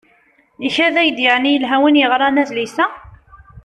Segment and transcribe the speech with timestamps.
[0.67, 2.85] Ikad-ak-d yeεni yelha win yeɣran adlis-a?